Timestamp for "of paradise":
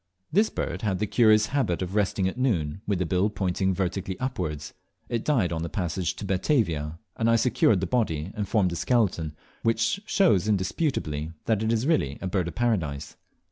12.47-13.15